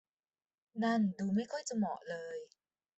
[0.83, 2.37] นั่นดูไม่ค่อยจะเหมาะเลย